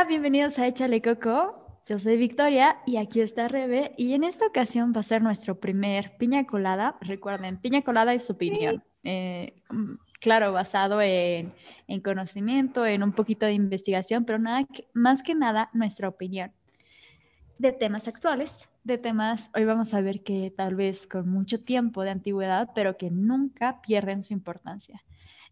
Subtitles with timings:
[0.00, 1.82] Hola, bienvenidos a Échale Coco.
[1.86, 5.60] Yo soy Victoria y aquí está Rebe y en esta ocasión va a ser nuestro
[5.60, 6.96] primer piña colada.
[7.02, 8.82] Recuerden, piña colada es su opinión.
[9.04, 11.52] Eh, mm, claro, basado en,
[11.86, 16.50] en, conocimiento, en un poquito de investigación, pero nada más que nada nuestra opinión
[17.58, 22.04] de temas actuales, de temas, hoy vamos a ver que tal vez con mucho tiempo
[22.04, 25.02] de antigüedad, pero que nunca pierden su importancia.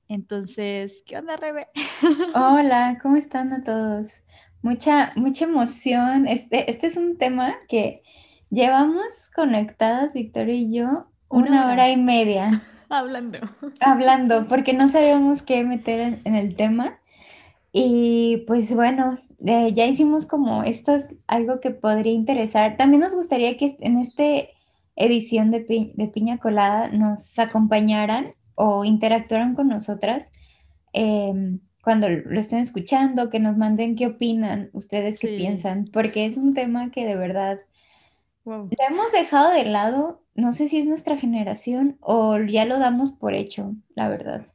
[0.09, 1.61] Entonces, ¿qué onda, Rebe?
[2.35, 4.23] Hola, ¿cómo están a todos?
[4.63, 6.27] Mucha, mucha emoción.
[6.27, 8.03] Este, este es un tema que
[8.49, 11.91] llevamos conectadas, Victoria y yo, una, hora.
[11.91, 12.63] y media.
[12.89, 13.39] Hablando.
[13.81, 16.99] Hablando, porque no sabíamos qué meter en, el tema.
[17.71, 22.79] Y pues bueno, eh, ya hicimos como esto es algo que podría interesar.
[22.79, 24.25] También nos gustaría que en esta
[24.97, 30.31] edición de, de Piña Colada nos acompañaran o interactuaran con nosotras
[30.93, 36.37] em, cuando lo estén escuchando, que nos manden qué opinan, ustedes qué piensan, porque es
[36.37, 37.61] un tema que de verdad
[38.45, 43.13] lo hemos dejado de lado, no sé si es nuestra generación o ya lo damos
[43.13, 44.47] por hecho, la verdad.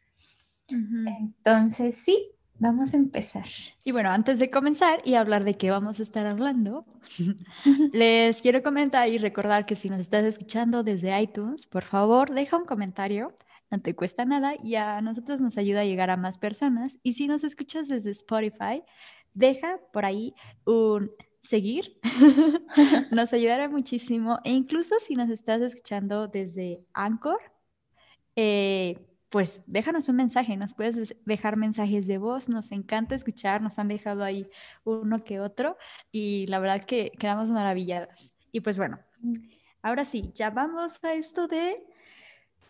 [0.67, 3.45] Entonces, sí, vamos a empezar.
[3.85, 6.85] Y bueno, antes de comenzar y hablar de qué vamos a estar hablando,
[7.93, 12.57] les quiero comentar y recordar que si nos estás escuchando desde iTunes, por favor, deja
[12.57, 13.31] un comentario
[13.73, 16.99] no te cuesta nada y a nosotros nos ayuda a llegar a más personas.
[17.01, 18.83] Y si nos escuchas desde Spotify,
[19.33, 21.99] deja por ahí un seguir,
[23.11, 24.37] nos ayudará muchísimo.
[24.43, 27.39] E incluso si nos estás escuchando desde Anchor,
[28.35, 33.79] eh, pues déjanos un mensaje, nos puedes dejar mensajes de voz, nos encanta escuchar, nos
[33.79, 34.47] han dejado ahí
[34.83, 35.77] uno que otro
[36.11, 38.35] y la verdad que quedamos maravilladas.
[38.51, 38.99] Y pues bueno,
[39.81, 41.83] ahora sí, ya vamos a esto de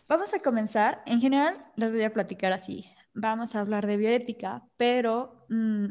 [0.06, 1.02] Vamos a comenzar.
[1.06, 2.84] En general, les voy a platicar así.
[3.14, 5.86] Vamos a hablar de bioética, pero mm,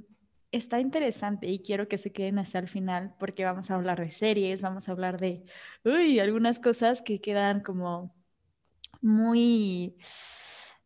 [0.51, 4.11] está interesante y quiero que se queden hasta el final porque vamos a hablar de
[4.11, 5.43] series, vamos a hablar de,
[5.83, 8.15] uy, algunas cosas que quedan como
[9.01, 9.97] muy...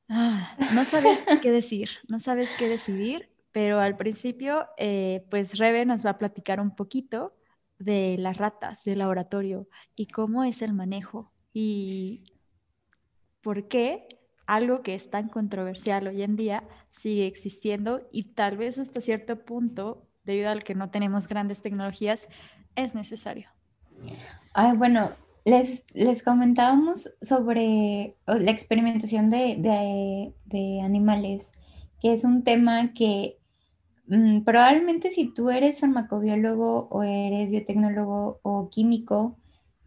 [0.10, 5.86] Ah, no sabes qué decir, no sabes qué decidir, pero al principio, eh, pues Rebe
[5.86, 7.36] nos va a platicar un poquito
[7.78, 11.34] de las ratas del laboratorio y cómo es el manejo.
[11.54, 12.37] Y
[13.48, 18.78] por qué algo que es tan controversial hoy en día sigue existiendo y tal vez
[18.78, 22.28] hasta cierto punto, debido al que no tenemos grandes tecnologías,
[22.76, 23.48] es necesario.
[24.54, 25.12] Ay, bueno,
[25.46, 31.54] les, les comentábamos sobre la experimentación de, de, animales,
[32.02, 33.38] que es un tema que
[34.08, 39.38] mm, probablemente si tú eres farmacobiólogo o eres biotecnólogo o químico,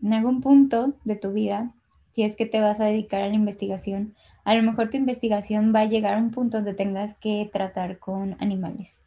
[0.03, 1.75] en algún punto de tu vida
[2.13, 5.73] si es que te vas a dedicar a la investigación, a lo mejor tu investigación
[5.75, 9.03] va a llegar a un punto donde tengas que tratar con animales.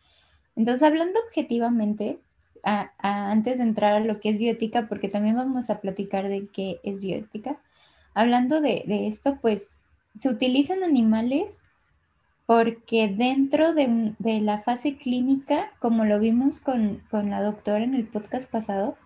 [0.56, 2.20] Entonces, hablando objetivamente,
[2.64, 6.80] antes de entrar a lo que es bioética, porque también vamos a platicar de qué
[6.84, 7.60] es bioética,
[8.14, 9.80] hablando de, esto, pues
[10.16, 11.60] se utilizan animales
[12.46, 18.08] porque dentro de, la fase clínica, como lo vimos con, con la doctora en el
[18.08, 18.98] podcast pasado,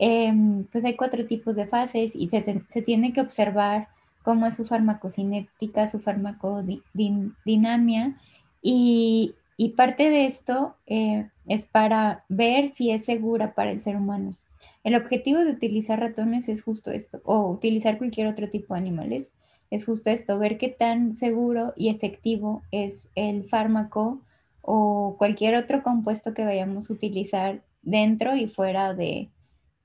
[0.00, 2.42] Em, pues hay cuatro tipos de fases y se,
[2.82, 3.88] tiene que observar
[4.22, 8.16] cómo es su farmacocinética, su farmacodinamia
[8.62, 13.96] y, y parte de esto eh, es para ver si es segura para el ser
[13.96, 14.36] humano.
[14.84, 19.32] El objetivo de utilizar ratones es justo esto, o utilizar cualquier otro tipo de animales,
[19.70, 24.20] es justo esto, ver qué tan seguro y efectivo es el fármaco
[24.62, 29.28] o cualquier otro compuesto que vayamos a utilizar dentro y fuera de,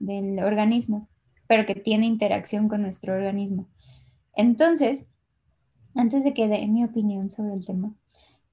[0.05, 1.09] del organismo,
[1.47, 3.69] pero que tiene interacción con nuestro organismo.
[4.35, 5.05] Entonces,
[5.95, 7.93] antes de que dé mi opinión sobre el tema,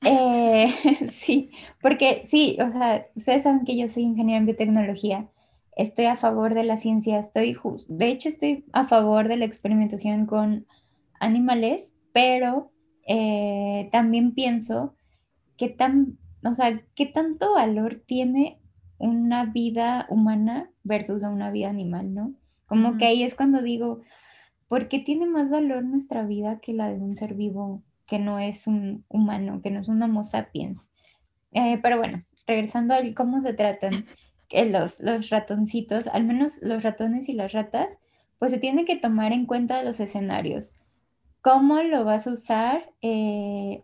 [0.04, 0.68] eh,
[1.08, 1.50] sí,
[1.80, 5.28] porque sí, o sea, ustedes saben que yo soy ingeniera en biotecnología,
[5.76, 7.56] estoy a favor de la ciencia, estoy,
[7.88, 10.66] de hecho estoy a favor de la experimentación con
[11.18, 12.66] animales, pero
[13.06, 14.94] eh, también pienso
[15.56, 18.59] que tan, o sea, qué tanto valor tiene
[19.00, 22.34] una vida humana versus a una vida animal, ¿no?
[22.66, 24.02] Como que ahí es cuando digo,
[24.68, 28.38] ¿por qué tiene más valor nuestra vida que la de un ser vivo que no
[28.38, 30.88] es un humano, que no es un Homo sapiens?
[31.52, 34.04] Eh, pero bueno, regresando a cómo se tratan
[34.70, 37.98] los, los ratoncitos, al menos los ratones y las ratas,
[38.38, 40.76] pues se tiene que tomar en cuenta los escenarios.
[41.40, 42.92] ¿Cómo lo vas a usar?
[43.00, 43.82] Eh,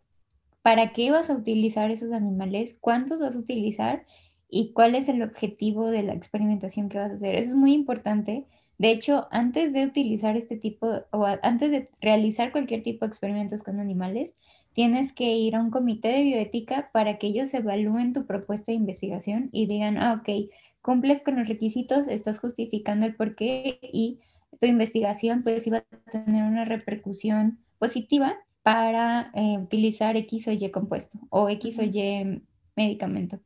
[0.60, 2.76] ¿Para qué vas a utilizar esos animales?
[2.80, 4.04] ¿Cuántos vas a utilizar?
[4.48, 7.34] Y cuál es el objetivo de la experimentación que vas a hacer.
[7.36, 8.46] Eso es muy importante
[8.78, 13.62] De hecho, antes de utilizar este tipo, o antes de realizar cualquier tipo de experimentos
[13.62, 14.36] con animales,
[14.74, 18.76] tienes que ir a un comité de bioética para que ellos evalúen tu propuesta de
[18.76, 20.50] investigación y digan, ah, ok,
[20.82, 24.20] cumples con los requisitos, estás justificando el porqué y
[24.60, 30.70] tu investigación pues iba a tener una repercusión positiva para eh, utilizar X o Y
[30.70, 32.42] compuesto o X o Y
[32.76, 33.40] medicamento.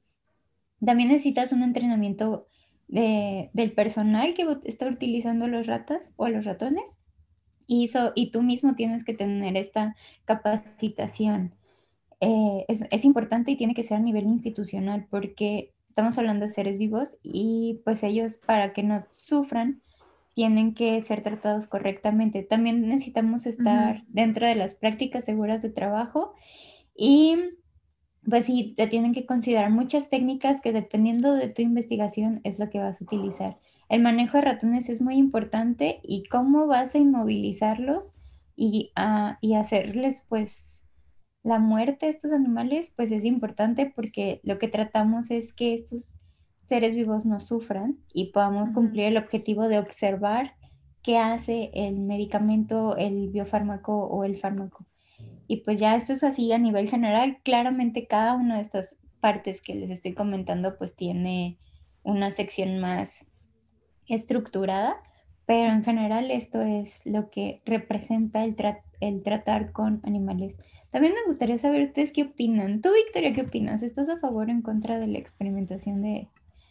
[0.85, 2.47] También necesitas un entrenamiento
[2.89, 6.99] del personal que está utilizando los ratas o los ratones
[7.69, 9.95] y, y tú mismo tienes que tener esta
[10.25, 11.55] capacitación.
[12.21, 16.51] Eh, es, es, importante y tiene que ser a nivel institucional porque estamos hablando de
[16.51, 19.81] seres vivos y pues ellos para que no sufran
[20.35, 22.43] tienen que ser tratados correctamente.
[22.43, 26.35] También necesitamos estar dentro de las prácticas seguras de trabajo
[26.97, 27.37] y
[28.29, 32.69] pues sí, te tienen que considerar muchas técnicas que dependiendo de tu investigación es lo
[32.69, 33.59] que vas a utilizar.
[33.89, 38.13] El manejo de ratones es muy importante y cómo vas a inmovilizarlos
[38.57, 40.87] y, ah, y hacerles pues
[41.43, 46.19] la muerte de estos animales pues es importante porque lo que tratamos es que estos
[46.65, 50.55] seres vivos no sufran y podamos cumplir el objetivo de observar
[51.03, 54.87] qué hace el medicamento, el biofármaco o el fármaco.
[55.51, 57.39] Y pues ya esto es así a nivel general.
[57.43, 61.59] Claramente cada una de estas partes que les estoy comentando pues tiene
[62.05, 63.27] una sección más
[64.07, 65.03] estructurada,
[65.47, 68.55] pero en general esto es lo que representa el,
[69.01, 70.57] el tratar con animales.
[70.93, 72.81] También me gustaría saber ustedes qué opinan.
[72.81, 73.83] Tú, Victoria, ¿qué opinas?
[73.83, 76.29] ¿Estás a favor o en contra de la experimentación de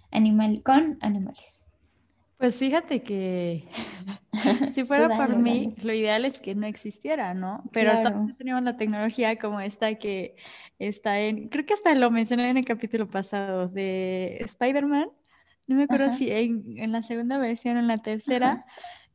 [0.09, 1.58] animal con animales?
[2.39, 3.67] Pues fíjate que
[4.71, 7.63] si fuera por mí, lo ideal es que no existiera, ¿no?
[7.73, 10.37] Pero también tenemos la tecnología como esta que
[10.79, 15.11] está en, creo que hasta lo mencioné en el capítulo pasado de Spider-Man,
[15.67, 18.65] no me acuerdo si en, la segunda versión o en la tercera,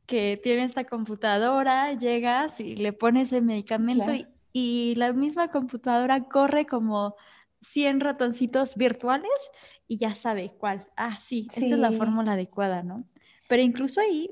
[0.05, 4.11] que tiene esta computadora, llegas y le pones el medicamento
[4.53, 7.15] y, la misma computadora corre como
[7.61, 9.31] 100 ratoncitos virtuales
[9.87, 10.87] y ya sabe cuál.
[10.95, 13.05] Ah, sí, esta es la fórmula adecuada, ¿no?
[13.47, 14.29] Pero incluso ahí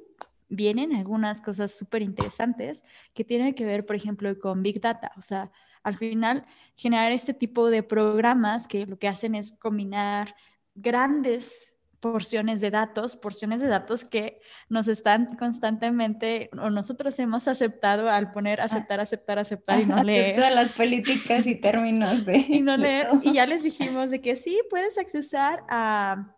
[0.49, 2.83] vienen algunas cosas súper interesantes
[3.13, 5.11] que tienen que ver, por ejemplo, con Big Data.
[5.17, 5.51] O sea,
[5.83, 6.45] al final,
[6.75, 10.35] generar este tipo de programas que lo que hacen es combinar
[10.75, 11.72] grandes
[12.03, 18.29] porciones de datos, porciones de datos que nos están constantemente, o nosotros hemos aceptado al
[18.31, 18.65] poner ah.
[18.65, 20.35] aceptar, aceptar, aceptar y no leer.
[20.35, 22.39] Todas las políticas y términos de...
[22.49, 23.07] Y no leer.
[23.21, 26.35] Y ya les dijimos de que sí, puedes accesar a,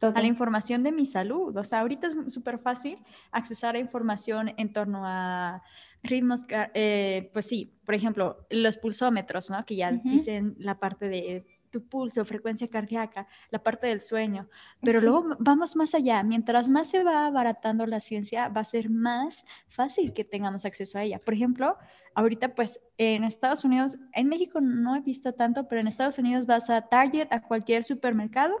[0.00, 1.56] a la información de mi salud.
[1.56, 2.96] O sea, ahorita es súper fácil
[3.32, 5.64] accesar a información en torno a
[6.04, 9.64] ritmos, eh, pues sí, por ejemplo, los pulsómetros, ¿no?
[9.64, 14.48] Que ya dicen la parte de tu pulso, frecuencia cardíaca, la parte del sueño,
[14.82, 16.22] pero luego vamos más allá.
[16.22, 20.98] Mientras más se va abaratando la ciencia, va a ser más fácil que tengamos acceso
[20.98, 21.18] a ella.
[21.18, 21.76] Por ejemplo,
[22.14, 26.46] ahorita pues en Estados Unidos, en México no he visto tanto, pero en Estados Unidos
[26.46, 28.56] vas a Target, a cualquier supermercado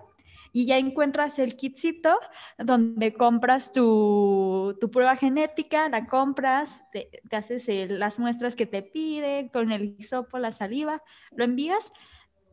[0.52, 2.18] y ya encuentras el kitcito
[2.58, 9.50] donde compras tu, tu prueba genética, la compras, te, haces las muestras que te pide
[9.52, 11.92] con el hisopo, la saliva, lo envías.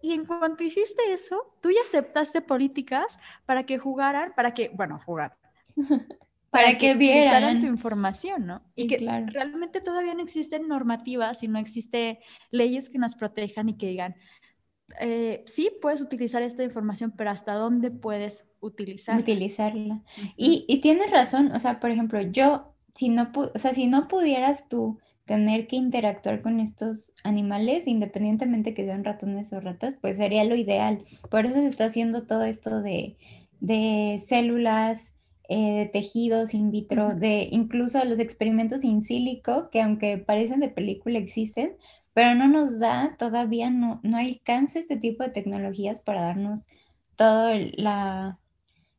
[0.01, 4.99] Y en cuanto hiciste eso, tú ya aceptaste políticas para que jugaran, para que, bueno,
[5.03, 5.37] jugar.
[6.49, 8.59] para, que, vieran tu información, ¿no?
[8.75, 12.19] Y que realmente todavía no existen normativas y no existen
[12.51, 14.15] leyes que nos protejan y que digan,
[15.01, 19.21] eh, sí puedes utilizar esta información, pero ¿hasta dónde puedes utilizarla?
[19.21, 20.03] Utilizarla.
[20.37, 24.07] y, y, tienes razón, o sea, por ejemplo, yo, si no, o sea, si no
[24.07, 30.17] pudieras tú tener que interactuar con estos animales, independientemente que sean ratones o ratas, pues
[30.17, 31.03] sería lo ideal.
[31.29, 33.17] Por eso se está haciendo todo esto de,
[33.59, 35.15] de células,
[35.49, 40.69] eh, de tejidos in vitro, de incluso los experimentos in sílico, que aunque parecen de
[40.69, 41.75] película existen,
[42.13, 46.67] pero no nos da, todavía no, no alcanza este tipo de tecnologías para darnos
[47.15, 48.39] todo el, la,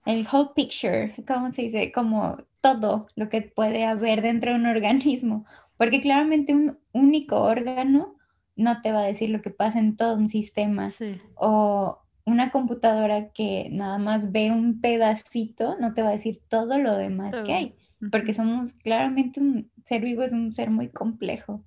[0.04, 1.92] el whole picture, ¿cómo se dice?
[1.92, 8.16] Como todo lo que puede haber dentro de un organismo, porque claramente un único órgano
[8.56, 10.90] no te va a decir lo que pasa en todo un sistema
[11.34, 16.78] o una computadora que nada más ve un pedacito no te va a decir todo
[16.78, 17.74] lo demás que hay,
[18.10, 21.62] porque somos claramente un ser vivo es un ser muy complejo.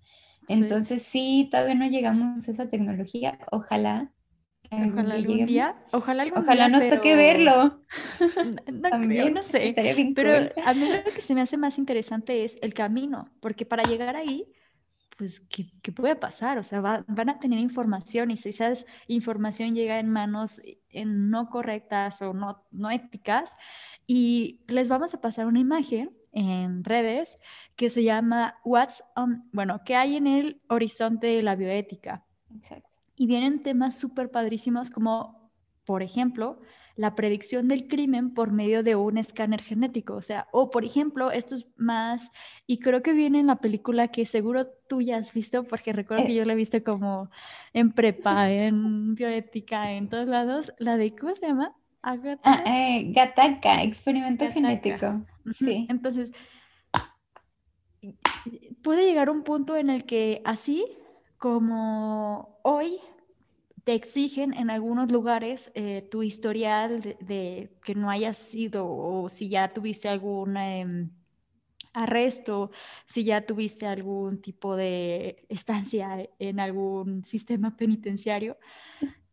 [0.47, 3.39] Entonces sí, todavía no llegamos a esa tecnología.
[3.51, 4.11] Ojalá.
[4.71, 7.81] Ojalá algún día, ojalá algún ojalá nos toque verlo.
[8.71, 9.73] No, También, no sé,
[10.15, 13.83] pero a mí lo que se me hace más interesante es el camino, porque para
[13.83, 14.45] llegar ahí,
[15.17, 16.57] pues, ¿qué, qué puede pasar?
[16.59, 18.71] O sea, van a tener información y si esa
[19.07, 23.57] información llega en manos en no correctas o no, no éticas,
[24.05, 27.39] y les vamos a pasar una imagen en redes
[27.75, 32.25] que se llama What's on, bueno, ¿qué hay en el horizonte de la bioética?
[32.55, 32.88] Exacto.
[33.19, 35.51] Y vienen temas súper padrísimos como,
[35.85, 36.59] por ejemplo,
[36.95, 40.15] la predicción del crimen por medio de un escáner genético.
[40.15, 42.31] O sea, o por ejemplo, esto es más,
[42.65, 46.25] y creo que viene en la película que seguro tú ya has visto, porque recuerdo
[46.25, 46.35] que eh.
[46.35, 47.29] yo la he visto como
[47.73, 51.75] en prepa, en bioética, en todos lados, la de, ¿cómo se llama?
[52.01, 52.41] Agatha.
[52.43, 55.25] Ah, eh, Gataca, experimento genético.
[55.51, 55.87] Sí.
[55.89, 56.31] Entonces,
[58.81, 60.85] puede llegar un punto en el que así
[61.37, 62.99] como hoy
[63.83, 69.49] te exigen en algunos lugares eh, tu historial de, que no hayas sido o si
[69.49, 71.11] ya tuviste algún em,
[71.93, 72.71] arresto,
[73.05, 78.57] si ya tuviste algún tipo de estancia en algún sistema penitenciario.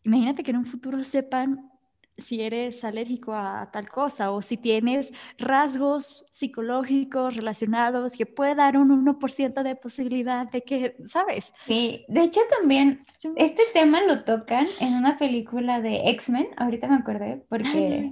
[0.04, 1.70] Imagínate que en un futuro sepan
[2.18, 8.76] si eres alérgico a tal cosa o si tienes rasgos psicológicos relacionados que puede dar
[8.76, 11.52] un 1% de posibilidad de que, ¿sabes?
[11.66, 13.02] Sí, de hecho también
[13.36, 18.10] este tema lo tocan en una película de X-Men, ahorita me acordé, porque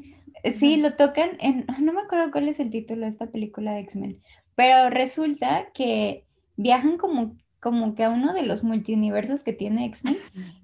[0.59, 3.81] sí, lo tocan en, no me acuerdo cuál es el título de esta película de
[3.81, 4.21] X-Men,
[4.55, 10.17] pero resulta que viajan como, como que a uno de los multiuniversos que tiene X-Men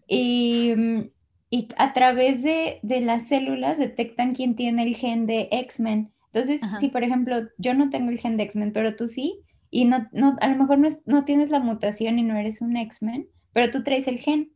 [0.07, 1.11] y mm,
[1.51, 6.13] y a través de, las células detectan quién tiene el gen de X-Men.
[6.33, 9.85] Entonces, si por ejemplo yo no tengo el gen de X-Men, pero tú sí, y
[9.85, 13.29] no, no, a lo mejor no, no tienes la mutación y no eres un X-Men,
[13.53, 14.53] pero tú traes el gen.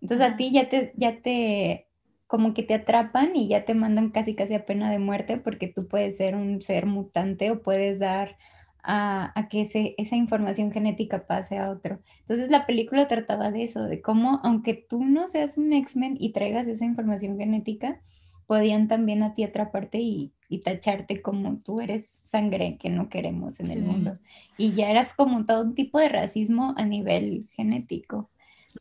[0.00, 1.88] Entonces a ti ya te, ya te,
[2.26, 5.68] como que te atrapan y ya te mandan casi casi a pena de muerte porque
[5.68, 8.38] tú puedes ser un ser mutante o puedes dar
[8.82, 9.62] a, que
[9.98, 12.00] esa información genética pase a otro.
[12.20, 16.32] Entonces la película trataba de eso, de cómo aunque tú no seas un X-Men y
[16.32, 18.00] traigas esa información genética,
[18.46, 20.32] podían también a ti atraparte y,
[20.64, 24.18] tacharte como tú eres sangre que no queremos en el mundo.
[24.56, 28.30] Y ya eras como todo un tipo de racismo a nivel genético.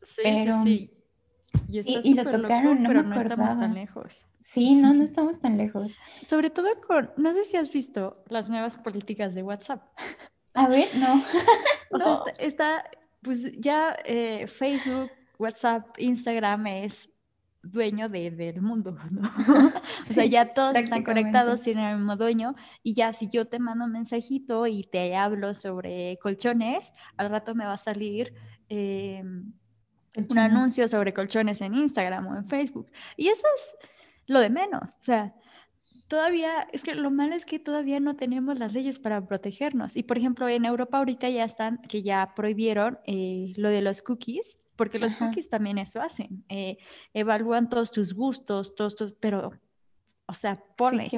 [0.01, 0.89] Sí, Pero, sí,
[1.69, 4.25] Y, lo tocaron, no pero no estamos tan lejos.
[4.39, 5.93] Sí, no, no estamos tan lejos.
[6.21, 9.83] Sobre todo con, no sé si has visto las nuevas políticas de WhatsApp.
[10.53, 11.23] A ver, no.
[11.91, 12.83] o sea, está,
[13.21, 17.09] pues ya eh, Facebook, WhatsApp, Instagram es
[17.61, 19.21] dueño de, del mundo, ¿no?
[19.99, 23.59] o sea, ya todos están conectados, tienen el mismo dueño, y ya si yo te
[23.59, 28.33] mando un mensajito y te hablo sobre colchones, al rato me va a salir
[28.69, 29.23] eh,
[30.29, 32.91] un anuncio sobre colchones en Instagram o en Facebook.
[33.15, 33.89] Y eso es
[34.27, 34.95] lo de menos.
[34.95, 35.33] O sea,
[36.07, 39.95] todavía, es que lo malo es que todavía no tenemos las leyes para protegernos.
[39.95, 44.01] Y por ejemplo, en Europa ahorita ya están, que ya prohibieron eh, lo de los
[44.01, 46.43] cookies, porque los cookies también eso hacen.
[46.49, 46.77] Eh,
[47.13, 49.51] evalúan todos tus gustos, todos tus, pero,
[50.25, 51.09] o sea, pone.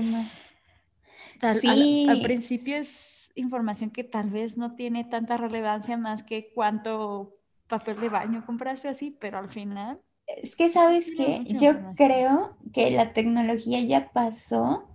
[1.62, 7.39] Sí, al, principio es información que tal vez no tiene tanta relevancia más que cuánto
[7.70, 10.02] papel de baño compraste así, pero al final
[10.38, 14.88] es que sabes que yo creo que la tecnología ya pasó,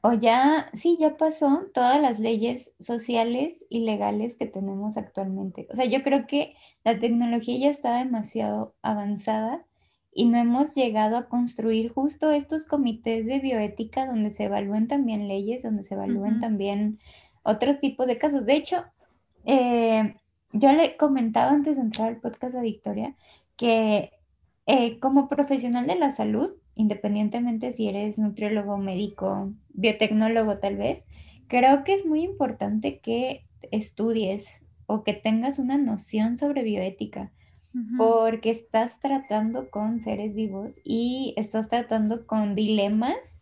[0.00, 5.68] o ya, sí, ya pasó todas las leyes sociales y legales que tenemos actualmente.
[5.70, 9.64] O sea, yo creo que la tecnología ya está demasiado avanzada
[10.14, 15.28] y no hemos llegado a construir justo estos comités de bioética donde se evalúen también
[15.28, 16.98] leyes, donde se evalúen también
[17.42, 18.44] otros tipos de casos.
[18.44, 18.84] De hecho,
[19.44, 20.16] eh,
[20.52, 23.14] yo le comentaba antes de entrar al podcast a Victoria
[23.56, 24.12] que
[24.66, 31.04] eh, como profesional de la salud, independientemente si eres nutriólogo, médico, biotecnólogo tal vez,
[31.48, 37.32] creo que es muy importante que estudies o que tengas una noción sobre bioética,
[37.96, 43.41] porque estás tratando con seres vivos y estás tratando con dilemas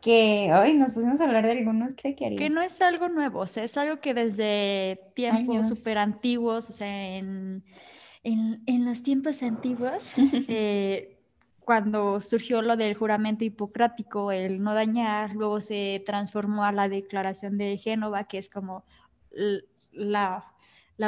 [0.00, 3.46] que hoy nos pusimos a hablar de algunos que Que no es algo nuevo, o
[3.46, 7.64] sea, es algo que desde tiempos súper antiguos, o sea, en
[8.22, 10.12] en, los tiempos antiguos,
[10.48, 11.18] eh,
[11.60, 17.58] cuando surgió lo del juramento hipocrático, el no dañar, luego se transformó a la declaración
[17.58, 18.84] de Génova, que es como
[19.92, 20.44] la,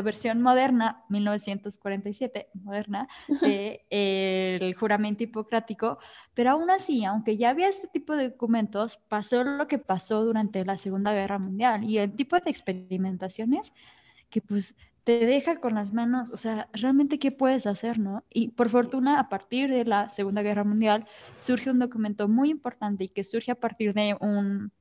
[0.02, 3.08] versión moderna, 1947, moderna,
[3.40, 5.98] del juramento hipocrático,
[6.34, 10.64] pero aún así, aunque ya había este tipo de documentos, pasó lo que pasó durante
[10.64, 13.72] la Segunda Guerra Mundial y el tipo de experimentaciones
[14.30, 18.24] que pues te deja con las manos, o sea, realmente qué puedes hacer, ¿no?
[18.30, 21.06] Y por fortuna, a partir de la Segunda Guerra Mundial,
[21.36, 24.72] surge un documento muy importante y que surge a partir de un,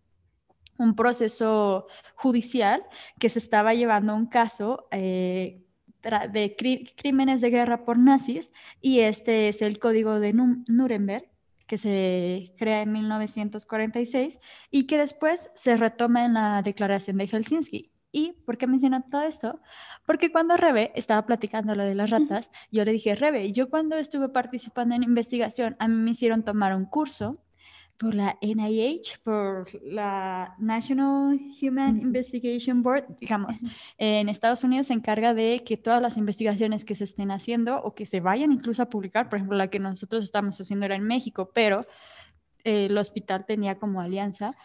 [0.80, 2.84] un proceso judicial
[3.20, 5.62] que se estaba llevando un caso eh,
[6.02, 6.56] de
[6.96, 11.30] crímenes de guerra por nazis y este es el código de Nuremberg
[11.68, 14.40] que se crea en 1946
[14.72, 17.92] y que después se retoma en la Declaración de Helsinki.
[18.12, 19.60] ¿Y por qué menciona todo esto?
[20.08, 23.98] Porque cuando Rebe estaba platicando lo de las ratas, yo le dije, Rebe, yo cuando
[23.98, 27.40] estuve participando en investigación, a mí me hicieron tomar un curso
[28.00, 33.60] por la NIH, por la National Human Investigation Board, digamos,
[33.98, 37.94] en Estados Unidos se encarga de que todas las investigaciones que se estén haciendo o
[37.94, 41.04] que se vayan incluso a publicar, por ejemplo, la que nosotros estamos haciendo era en
[41.04, 41.82] México, pero
[42.64, 44.56] eh, el hospital tenía como alianza,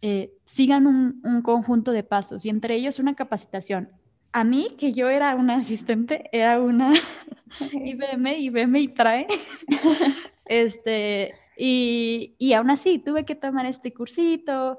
[0.00, 3.90] eh, sigan un, un, conjunto de pasos y entre ellos una capacitación.
[4.32, 6.92] A mí, que yo era una asistente, era una
[7.72, 9.26] IBM, IBM y trae,
[10.46, 14.78] este, y, y aún así tuve que tomar este cursito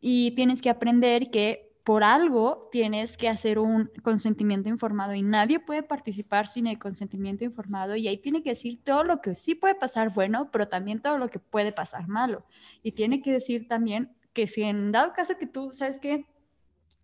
[0.00, 5.60] y tienes que aprender que por algo tienes que hacer un consentimiento informado y nadie
[5.60, 9.54] puede participar sin el consentimiento informado y ahí tiene que decir todo lo que sí
[9.54, 12.46] puede pasar bueno, pero también todo lo que puede pasar malo.
[12.82, 16.26] Y tiene que decir también que si en dado caso que tú, ¿sabes que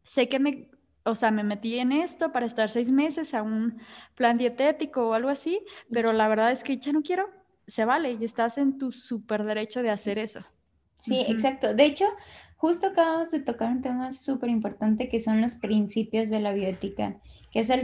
[0.04, 0.68] Sé que me,
[1.04, 3.80] o sea, me metí en esto para estar seis meses a un
[4.14, 7.30] plan dietético o algo así, pero la verdad es que ya no quiero,
[7.70, 10.40] se vale y estás en tu súper derecho de hacer eso.
[10.98, 11.74] Sí, exacto.
[11.74, 12.04] De hecho,
[12.56, 17.16] justo acabamos de tocar un tema súper importante que son los principios de la bioética,
[17.50, 17.82] que es el,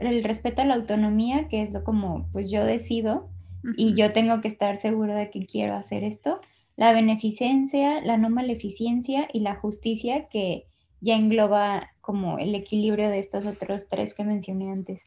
[0.00, 3.30] el respeto a la autonomía, que es lo como, pues yo decido
[3.76, 6.40] y yo tengo que estar seguro de que quiero hacer esto,
[6.76, 10.66] la beneficencia, la no maleficencia y la justicia, que
[11.00, 15.04] ya engloba como el equilibrio de estos otros tres que mencioné antes.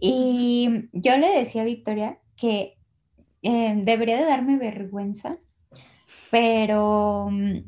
[0.00, 2.78] Y yo le decía a Victoria que
[3.42, 5.38] eh, debería de darme vergüenza,
[6.30, 7.64] pero mm,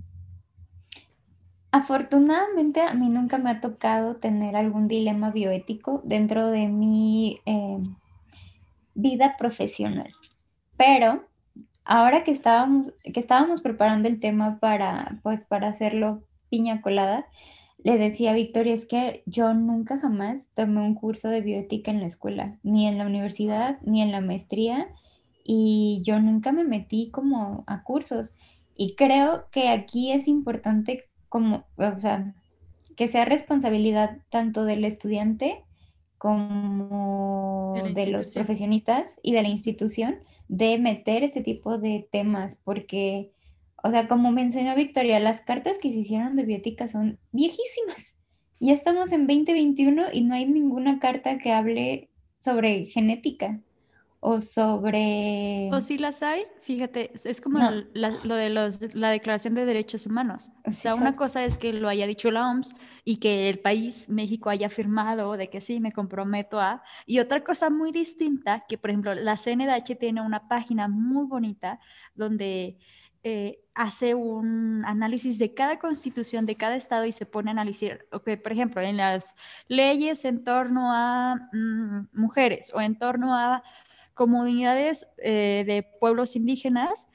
[1.71, 7.79] afortunadamente a mí nunca me ha tocado tener algún dilema bioético dentro de mi eh,
[8.95, 10.13] vida profesional.
[10.77, 11.27] Pero
[11.85, 17.27] ahora que estábamos, que estábamos preparando el tema para, pues, para hacerlo piña colada,
[17.85, 22.01] le decía a Victoria, es que yo nunca jamás tomé un curso de bioética en
[22.01, 24.89] la escuela, ni en la universidad, ni en la maestría,
[25.45, 28.33] y yo nunca me metí como a cursos.
[28.77, 32.35] Y creo que aquí es importante como, o sea,
[32.97, 35.65] que sea responsabilidad tanto del estudiante
[36.19, 43.33] como de, los profesionistas y de la institución de meter este tipo de temas, porque,
[43.83, 48.15] o sea, como mencionó Victoria, las cartas que se hicieron de biótica son viejísimas.
[48.61, 53.61] Ya estamos en 2021 y no hay ninguna carta que hable sobre genética
[54.25, 55.69] o sobre...
[55.73, 60.49] O si las hay, fíjate, es como lo de los, la Declaración de Derechos Humanos.
[60.65, 64.09] O sea, una cosa es que lo haya dicho la OMS y que el país,
[64.09, 66.85] México, haya firmado de que sí, me comprometo a...
[67.05, 71.81] Y otra cosa muy distinta, que por ejemplo, la CNDH tiene una página muy bonita
[72.15, 72.79] donde...
[73.25, 78.05] Eh, hace un análisis de cada constitución de cada estado y se pone a analizar,
[78.11, 79.37] okay, por ejemplo, en las
[79.69, 83.63] leyes en torno a mm, mujeres o en torno a
[84.15, 87.09] comunidades eh, de pueblos indígenas,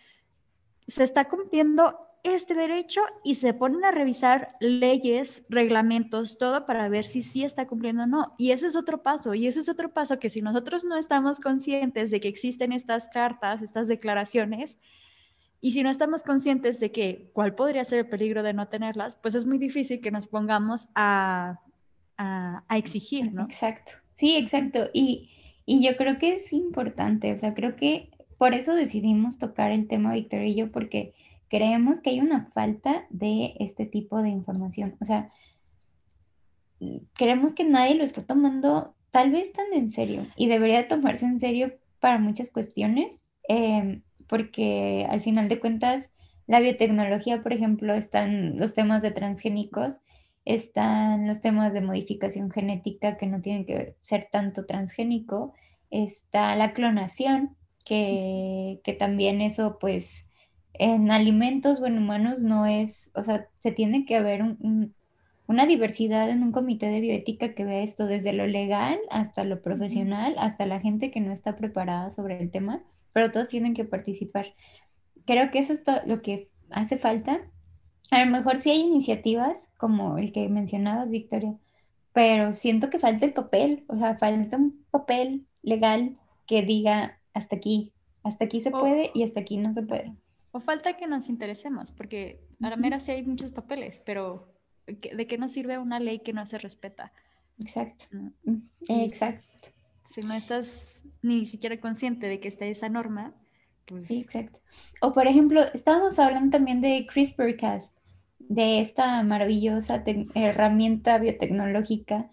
[0.87, 7.05] se está cumpliendo este derecho y se ponen a revisar leyes, reglamentos, todo para ver
[7.05, 8.35] si sí está cumpliendo o no.
[8.37, 11.39] Y ese es otro paso, y ese es otro paso que si nosotros no estamos
[11.39, 14.77] conscientes de que existen estas cartas, estas declaraciones,
[15.59, 19.15] y si no estamos conscientes de que cuál podría ser el peligro de no tenerlas,
[19.15, 21.61] pues es muy difícil que nos pongamos a,
[22.17, 23.43] a, a exigir, ¿no?
[23.43, 23.93] Exacto.
[24.13, 24.89] Sí, exacto.
[24.93, 25.31] Y
[25.69, 29.89] y yo creo que es importante, o sea, creo que por eso decidimos tocar el
[29.89, 31.13] tema Victoria y yo, porque
[31.49, 34.95] creemos que hay una falta de este tipo de información.
[35.01, 35.29] O sea,
[37.13, 41.39] creemos que nadie lo está tomando tal vez tan en serio y debería tomarse en
[41.39, 46.11] serio para muchas cuestiones, em, porque al final de cuentas,
[46.45, 49.99] la biotecnología, por ejemplo, están los temas de transgénicos,
[50.47, 55.53] están los temas de modificación genética que no tienen que ser tanto transgénico,
[55.89, 60.25] está la clonación, que, también eso pues
[60.73, 64.41] en alimentos o en humanos no es, o sea, se tiene que haber
[65.47, 69.61] una diversidad en un comité de bioética que vea esto desde lo legal hasta lo
[69.61, 73.83] profesional, hasta la gente que no está preparada sobre el tema, pero todos tienen que
[73.83, 74.53] participar.
[75.25, 77.41] Creo que eso es lo que hace falta
[78.11, 81.55] a lo mejor sí hay iniciativas como el que mencionabas, Victoria,
[82.13, 86.17] pero siento que falta el papel, o sea, falta un papel legal
[86.47, 87.93] que diga hasta aquí,
[88.23, 90.13] hasta aquí se puede y hasta aquí no se puede.
[90.51, 94.51] O falta que nos interesemos, porque a la mera sí hay muchos papeles, pero
[94.87, 97.11] ¿de qué nos sirve una ley que no se respeta?
[97.59, 98.05] Exacto.
[98.87, 99.69] Exacto.
[100.09, 103.33] Si no estás ni siquiera consciente de que está esa norma,
[103.85, 104.07] pues...
[104.07, 104.59] Sí, exacto.
[105.01, 107.93] O por ejemplo, estábamos hablando también de CRISPR-Cas,
[108.49, 110.03] de esta maravillosa
[110.35, 112.29] herramienta biotecnológica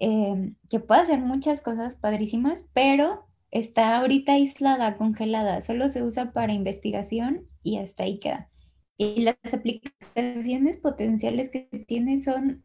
[0.00, 6.32] em, que puede hacer muchas cosas padrísimas, pero está ahorita aislada, congelada, solo se usa
[6.32, 8.48] para investigación y hasta ahí queda.
[8.96, 12.62] Y las aplicaciones potenciales que tiene son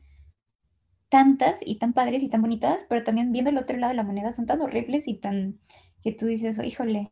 [1.09, 4.03] tantas y tan padres y tan bonitas, pero también viendo el otro lado de la
[4.03, 5.59] moneda son tan horribles y tan
[6.03, 7.09] que tú dices, híjole,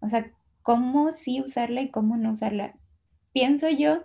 [0.00, 2.74] o sea, ¿cómo sí usarla y cómo no usarla?
[3.32, 4.04] Pienso yo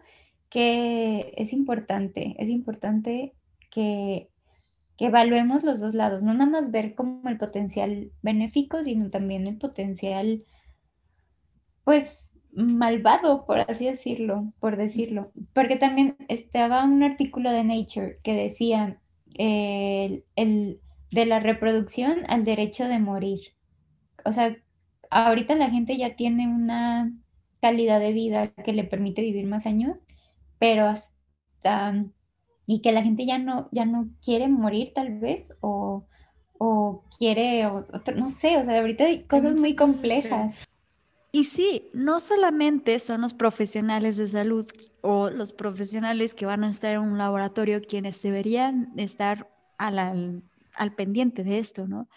[0.49, 3.33] que es importante, es importante
[3.71, 4.29] que,
[4.97, 9.47] que evaluemos los dos lados, no nada más ver como el potencial benéfico, sino también
[9.47, 10.43] el potencial,
[11.83, 15.31] pues, malvado, por así decirlo, por decirlo.
[15.53, 18.99] Porque también estaba un artículo de Nature que decía
[19.37, 20.81] el,
[21.11, 23.39] de la reproducción al derecho de morir.
[24.25, 24.57] O sea,
[25.11, 27.13] ahorita la gente ya tiene una
[27.61, 29.99] calidad de vida que le permite vivir más años
[30.59, 31.93] pero hasta
[32.69, 36.05] y que la gente ya no, ya no quiere morir tal vez o,
[37.17, 37.63] quiere,
[38.15, 40.63] no sé, o sea, ahorita hay cosas muy complejas.
[41.31, 44.65] Y sí, no solamente son los profesionales de salud
[45.01, 50.43] o los profesionales que van a estar en un laboratorio quienes deberían estar al,
[50.75, 52.09] al pendiente de esto, ¿no?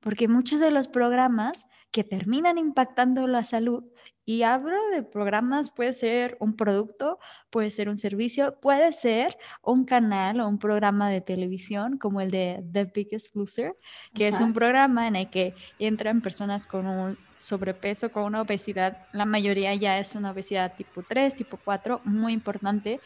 [0.00, 3.84] Porque muchos de los programas que terminan impactando la salud
[4.24, 9.84] y hablo de programas, puede ser un producto, puede ser un servicio, puede ser un
[9.84, 13.76] canal o un programa de televisión como el de The Biggest Loser,
[14.14, 19.06] que es un programa en el que entran personas con un sobrepeso, con una obesidad,
[19.12, 23.00] la mayoría ya es una obesidad tipo 3, tipo 4, muy importante.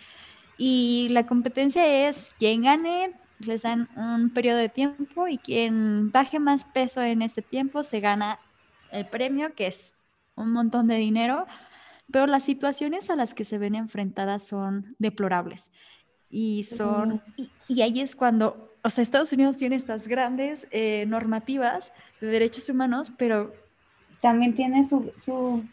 [0.56, 3.14] Y la competencia es quien gane,
[3.46, 8.00] les dan un periodo de tiempo y quien baje más peso en este tiempo se
[8.00, 8.38] gana
[8.92, 9.94] el premio, que es
[10.34, 11.46] un montón de dinero,
[12.10, 15.70] pero las situaciones a las que se ven enfrentadas son deplorables.
[16.28, 17.22] Y son,
[17.68, 22.68] y, ahí es cuando, o sea, Estados Unidos tiene estas grandes eh, normativas de derechos
[22.68, 23.52] humanos, pero
[24.20, 25.64] también tiene su, su,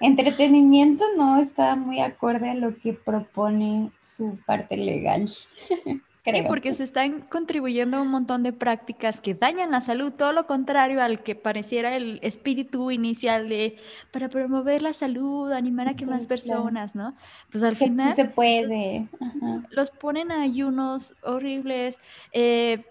[0.00, 5.30] entretenimiento, no está muy acorde a lo que propone su parte legal.
[6.24, 10.32] Sí, porque se están contribuyendo a un montón de prácticas que dañan la salud, todo
[10.32, 13.76] lo contrario al que pareciera el espíritu inicial de
[14.12, 17.16] para promover la salud, animar a que más personas, ¿no?
[17.50, 18.14] Pues al final...
[18.14, 19.08] se puede.
[19.70, 21.98] Los ponen a ayunos horribles,
[22.32, 22.84] eh,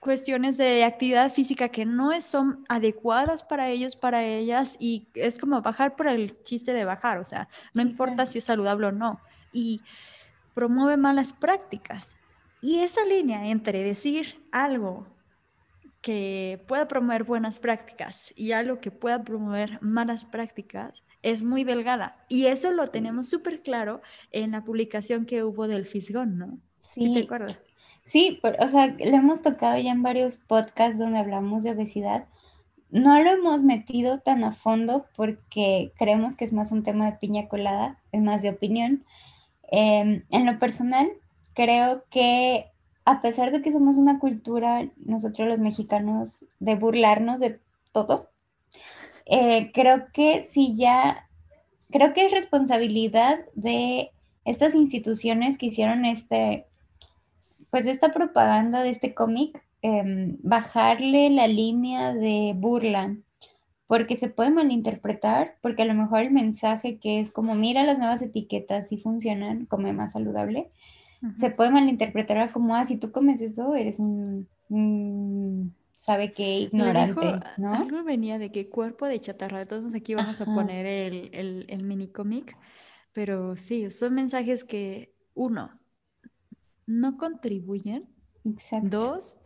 [0.00, 5.62] cuestiones de actividad física que no son adecuadas para ellos, para ellas, y es como
[5.62, 9.20] bajar por el chiste de bajar, o sea, no importa si es saludable o no.
[9.52, 9.80] Y
[10.54, 12.16] promueve malas prácticas.
[12.60, 15.06] Y esa línea entre decir algo
[16.00, 22.24] que pueda promover buenas prácticas y algo que pueda promover malas prácticas es muy delgada.
[22.28, 26.58] Y eso lo tenemos súper claro en la publicación que hubo del Fisgón, ¿no?
[26.78, 27.12] Sí.
[27.12, 27.60] te acuerdas?
[28.06, 32.26] Sí, o sea, lo hemos tocado ya en varios podcasts donde hablamos de obesidad.
[32.90, 37.18] No lo hemos metido tan a fondo porque creemos que es más un tema de
[37.18, 39.04] piña colada, es más de opinión,
[39.70, 41.10] Em, en lo personal,
[41.54, 42.66] creo que
[43.04, 47.60] a pesar de que somos una cultura, nosotros los mexicanos, de burlarnos de
[47.92, 48.30] todo,
[49.26, 51.28] eh, creo que si ya,
[51.90, 54.10] creo que es responsabilidad de
[54.44, 56.66] estas instituciones que hicieron este,
[57.70, 63.16] pues esta propaganda de este cómic, em, bajarle la línea de burla
[63.90, 67.98] porque se puede malinterpretar, porque a lo mejor el mensaje que es como, mira las
[67.98, 70.70] nuevas etiquetas, si funcionan, come más saludable,
[71.34, 77.74] se puede malinterpretar como, ah, si tú comes eso, eres un, sabe qué ignorante, ¿no?
[77.74, 81.82] Algo venía de que cuerpo de chatarra, todos aquí vamos a poner el, el, el
[81.82, 82.56] mini cómic,
[83.12, 85.80] pero sí, son mensajes que, uno,
[86.86, 88.02] no contribuyen,
[88.44, 88.88] Exacto.
[88.88, 89.36] dos,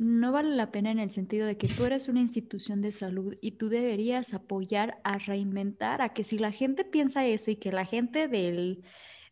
[0.00, 3.36] no vale la pena en el sentido de que tú eres una institución de salud
[3.42, 7.70] y tú deberías apoyar a reinventar, a que si la gente piensa eso y que
[7.70, 8.82] la gente del,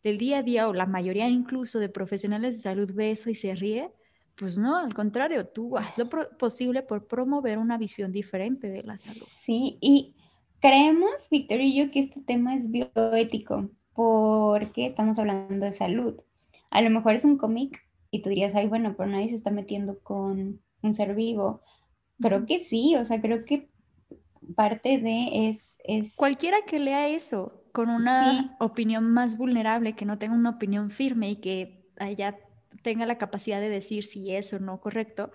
[0.03, 3.55] día a día o la mayoría incluso de profesionales de salud ve eso y se
[3.55, 3.91] ríe,
[4.35, 8.99] pues no, al contrario, tú haz lo posible por promover una visión diferente de la
[8.99, 9.27] salud.
[9.41, 10.17] Sí, y
[10.61, 16.21] creemos, Víctor y yo, que este tema es bioético porque estamos hablando de salud.
[16.69, 19.51] A lo mejor es un cómic y tú dirías, ay, bueno, pero nadie se está
[19.51, 21.63] metiendo con un ser vivo.
[22.21, 23.71] Creo que sí, o sea, creo que
[24.57, 25.77] parte de es...
[25.85, 26.17] es...
[26.17, 31.31] Cualquiera que lea eso con una opinión más vulnerable, que no tenga una opinión firme
[31.31, 32.39] y que ella
[32.83, 35.31] tenga la capacidad de decir si es o no correcto,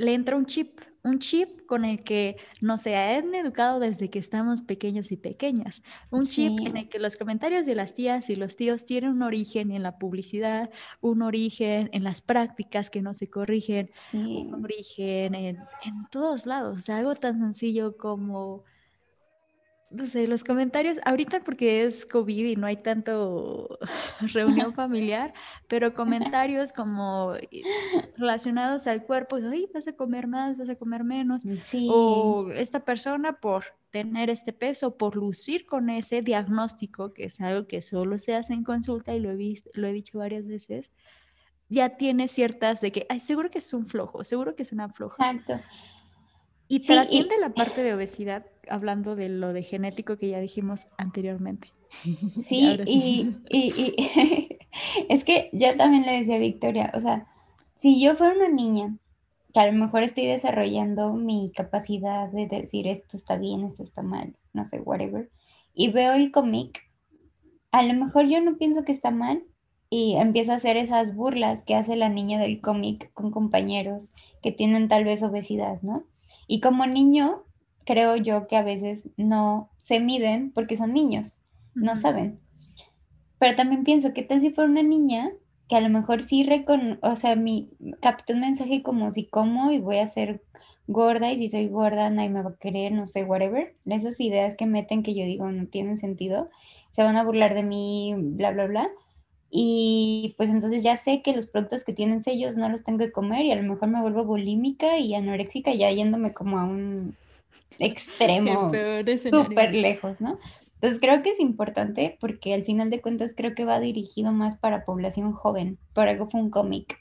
[0.00, 4.62] le entra un chip, un chip con el que nos han educado desde que estamos
[4.62, 5.82] pequeños y pequeñas.
[6.10, 9.22] Un chip en el que los comentarios de las tías y los tíos tienen un
[9.22, 10.70] origen en la publicidad,
[11.02, 16.78] un origen en las prácticas que no se corrigen, un origen en, en todos lados.
[16.78, 18.64] O sea, algo tan sencillo como
[19.90, 23.78] no sé, los comentarios, ahorita porque es COVID y no hay tanto
[24.20, 25.34] reunión familiar,
[25.66, 27.62] pero comentarios como eh,
[28.16, 31.88] relacionados al cuerpo, Ay, vas a comer más, vas a comer menos, sí.
[31.90, 37.66] o esta persona por tener este peso, por lucir con ese diagnóstico, que es algo
[37.66, 40.92] que solo se hace en consulta y lo he, visto, lo he dicho varias veces,
[41.68, 44.88] ya tiene ciertas de que, ay, seguro que es un flojo, seguro que es una
[44.88, 45.32] floja.
[45.32, 45.64] Exacto.
[46.70, 50.86] Y sí, trasciende la parte de obesidad, hablando de lo de genético que ya dijimos
[50.96, 51.72] anteriormente.
[52.40, 54.58] Sí, y, y,
[55.08, 57.26] es que yo también le decía a Victoria, o sea,
[57.76, 58.96] si yo fuera una niña,
[59.52, 64.02] que a lo mejor estoy desarrollando mi capacidad de decir esto está bien, esto está
[64.02, 65.28] mal, no sé, whatever,
[65.74, 66.88] y veo el cómic,
[67.72, 69.42] a lo mejor yo no pienso que está mal
[69.90, 74.52] y empiezo a hacer esas burlas que hace la niña del cómic con compañeros que
[74.52, 76.04] tienen tal vez obesidad, ¿no?
[76.52, 77.44] Y como niño,
[77.84, 81.38] creo yo que a veces no se miden porque son niños,
[81.76, 82.40] no saben.
[83.38, 85.30] Pero también pienso, ¿qué tal si fuera una niña
[85.68, 87.70] que a lo mejor sí recon o sea, mi
[88.02, 90.42] capté un mensaje como si como y voy a ser
[90.88, 93.76] gorda y si soy gorda nadie me va a querer, no sé, whatever.
[93.86, 96.50] Esas ideas que meten que yo digo no tienen sentido,
[96.90, 98.90] se van a burlar de mí, bla, bla, bla.
[99.50, 103.10] Y pues entonces ya sé que los productos que tienen sellos no los tengo que
[103.10, 107.16] comer y a lo mejor me vuelvo bulímica y anoréxica ya yéndome como a un
[107.80, 108.70] extremo
[109.30, 110.38] súper lejos, ¿no?
[110.74, 114.56] Entonces creo que es importante porque al final de cuentas creo que va dirigido más
[114.56, 116.98] para población joven, por algo fue un cómic.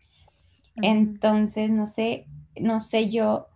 [0.82, 2.26] Entonces, no sé,
[2.60, 3.48] no sé yo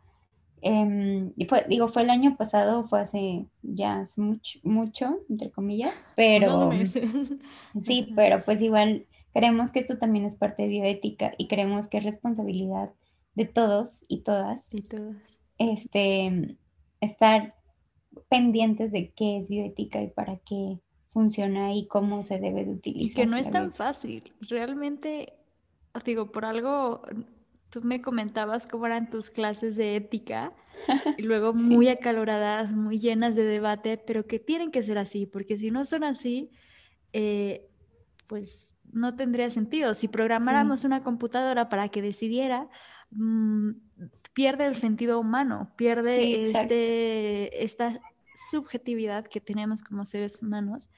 [0.66, 5.94] Em, y fue, digo, fue el año pasado, fue hace ya mucho, mucho, entre comillas,
[6.16, 6.72] pero
[7.82, 11.98] sí, pero pues igual creemos que esto también es parte de bioética y creemos que
[11.98, 12.92] es responsabilidad
[13.36, 14.74] de todos y todas.
[14.74, 15.40] Y todas.
[15.58, 16.58] Este,
[17.02, 17.56] estar
[18.30, 23.12] pendientes de qué es bioética y para qué funciona y cómo se debe de utilizar.
[23.12, 24.32] Y que no es tan fácil.
[24.40, 25.34] Realmente,
[26.06, 27.02] digo, por algo
[27.74, 30.54] tú me comentabas cómo eran tus clases de ética
[31.18, 35.58] y luego muy acaloradas, muy llenas de debate, pero que tienen que ser así, porque
[35.58, 36.52] si no son así,
[37.14, 37.68] eh,
[38.28, 39.96] pues no tendría sentido.
[39.96, 42.70] Si programáramos una computadora para que decidiera,
[43.10, 43.72] mm,
[44.34, 48.00] pierde el sentido humano, pierde este, esta
[48.52, 50.92] subjetividad que tenemos como seres humanos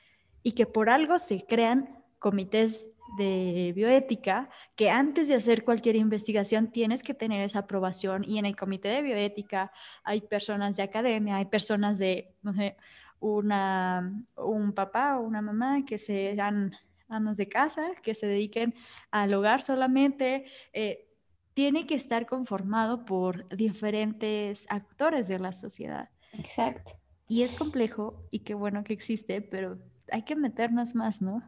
[0.43, 6.71] y que por algo se crean comités de bioética que antes de hacer cualquier investigación
[6.71, 9.71] tienes que tener esa aprobación y en el comité de bioética
[10.03, 12.77] hay personas de academia, hay personas de, no sé,
[13.19, 16.75] una, un papá o una mamá que sean
[17.07, 18.73] amas de casa, que se dediquen
[19.11, 20.45] al hogar solamente.
[20.73, 21.07] Eh,
[21.53, 26.09] tiene que estar conformado por diferentes actores de la sociedad.
[26.33, 26.99] Exacto.
[27.27, 29.79] Y es complejo y qué bueno que existe, pero
[30.11, 31.41] hay que meternos más, ¿no?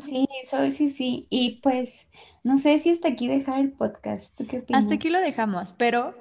[0.00, 1.26] Sí, soy, sí, sí.
[1.30, 2.06] Y pues,
[2.44, 4.34] no sé si hasta aquí dejar el podcast.
[4.36, 4.84] ¿Tú qué opinas?
[4.84, 6.14] Hasta aquí lo dejamos, pero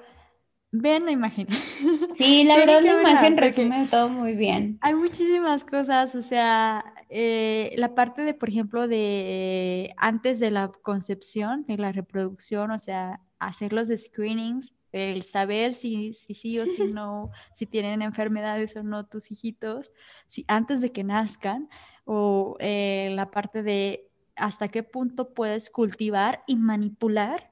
[0.71, 1.47] vean la imagen.
[2.15, 4.77] Sí, la verdad la imagen resume todo muy bien.
[4.81, 10.71] Hay muchísimas cosas, o sea, eh, la parte de, por ejemplo, de antes de la
[10.83, 16.67] concepción, de la reproducción, o sea, hacer los screenings el saber si, si sí o
[16.67, 19.91] si no, si tienen enfermedades o no tus hijitos,
[20.27, 21.69] si antes de que nazcan,
[22.05, 27.51] o eh, la parte de hasta qué punto puedes cultivar y manipular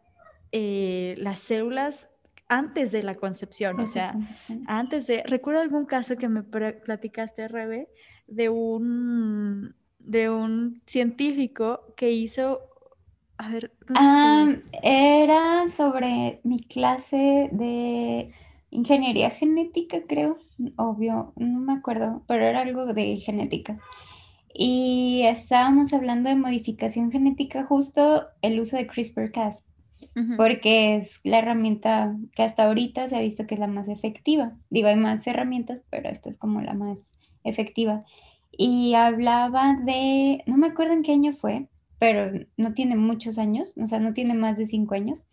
[0.52, 2.10] eh, las células
[2.48, 4.16] antes de la concepción, o sea,
[4.66, 7.90] antes de, recuerdo algún caso que me platicaste, Rebe,
[8.26, 12.69] de un, de un científico que hizo
[13.40, 13.72] a ver.
[14.84, 18.32] era sobre mi clase de
[18.70, 20.40] ingeniería genética, creo.
[20.76, 23.80] Obvio, no me acuerdo, pero era algo de genética.
[24.54, 29.64] Y estábamos hablando de modificación genética, justo el uso de CRISPR-Cas,
[30.36, 34.52] porque es la herramienta que hasta ahorita se ha visto que es la más efectiva.
[34.70, 37.14] Digo, hay más herramientas, pero esta es como la más
[37.46, 38.04] efectiva.
[38.52, 43.76] Y hablaba de, no me acuerdo en qué año fue, pero no tiene muchos años,
[43.78, 45.28] o sea, no tiene más de cinco años,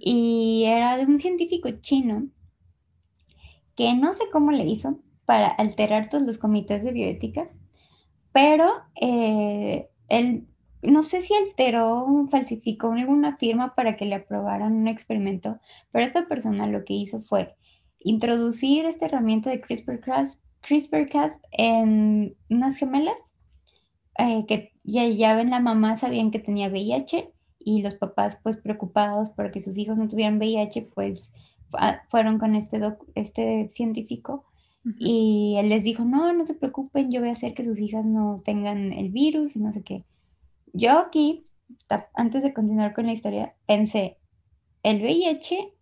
[0.00, 2.26] y era de un científico chino
[3.76, 7.48] que no sé cómo le hizo para alterar todos los comités de bioética,
[8.32, 8.70] pero
[9.00, 10.46] eh, él
[10.82, 15.60] no sé si alteró, falsificó alguna firma para que le aprobaran un experimento,
[15.92, 17.54] pero esta persona lo que hizo fue
[18.00, 21.08] introducir esta herramienta de CRISPR-Cas CRISPR
[21.52, 23.34] en unas gemelas
[24.28, 28.56] eh, que ya, ya ven la mamá sabían que tenía VIH y los papás pues
[28.56, 31.30] preocupados porque sus hijos no tuvieran VIH pues
[32.08, 32.80] fueron con este,
[33.14, 34.44] este científico
[34.98, 38.06] y él les dijo, no, no se preocupen, yo voy a hacer que sus hijas
[38.06, 40.04] no tengan el virus y no sé qué.
[40.72, 41.46] Yo aquí,
[42.14, 44.16] antes de continuar con la historia, pensé,
[44.82, 45.74] el VIH,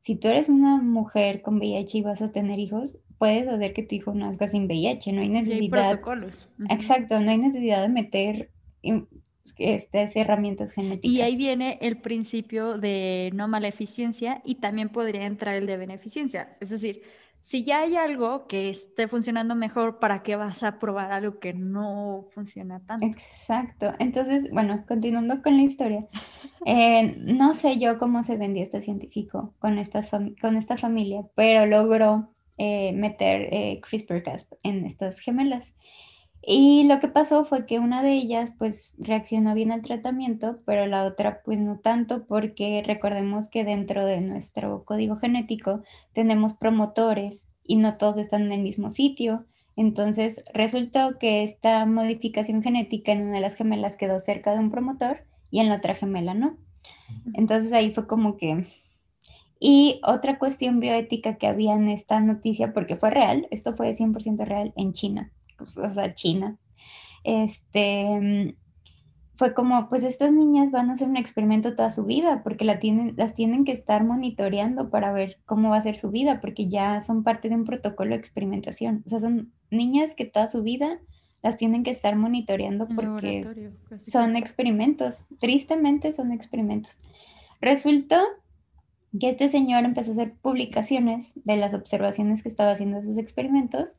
[0.00, 3.82] si tú eres una mujer con VIH y vas a tener hijos, puedes hacer que
[3.82, 5.90] tu hijo nazca sin VIH, no hay necesidad.
[5.90, 6.48] protocolos.
[6.68, 8.50] Exacto, no hay necesidad de meter
[9.58, 11.10] estas herramientas genéticas.
[11.10, 16.56] Y ahí viene el principio de no maleficiencia y también podría entrar el de beneficencia.
[16.60, 17.02] Es decir,
[17.40, 21.54] si ya hay algo que esté funcionando mejor, ¿para qué vas a probar algo que
[21.54, 23.06] no funciona tanto?
[23.06, 23.94] Exacto.
[23.98, 26.06] Entonces, bueno, continuando con la historia,
[26.64, 30.00] eh, no sé yo cómo se vendía este científico con esta,
[30.40, 35.72] con esta familia, pero logró eh, meter eh, CRISPR-Cas en estas gemelas.
[36.48, 40.86] Y lo que pasó fue que una de ellas pues reaccionó bien al tratamiento, pero
[40.86, 47.46] la otra pues no tanto porque recordemos que dentro de nuestro código genético tenemos promotores
[47.64, 49.44] y no todos están en el mismo sitio.
[49.74, 54.70] Entonces resultó que esta modificación genética en una de las gemelas quedó cerca de un
[54.70, 56.56] promotor y en la otra gemela no.
[57.34, 58.66] Entonces ahí fue como que...
[59.58, 64.44] Y otra cuestión bioética que había en esta noticia, porque fue real, esto fue 100%
[64.44, 66.56] real en China o sea, China,
[67.24, 68.56] este,
[69.36, 72.78] fue como, pues estas niñas van a hacer un experimento toda su vida, porque la
[72.78, 76.68] tienen, las tienen que estar monitoreando para ver cómo va a ser su vida, porque
[76.68, 79.02] ya son parte de un protocolo de experimentación.
[79.06, 81.00] O sea, son niñas que toda su vida
[81.42, 85.26] las tienen que estar monitoreando porque son experimentos.
[85.38, 86.98] Tristemente son experimentos.
[87.60, 88.18] Resultó
[89.18, 93.96] que este señor empezó a hacer publicaciones de las observaciones que estaba haciendo sus experimentos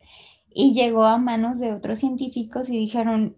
[0.54, 3.38] y llegó a manos de otros científicos y dijeron,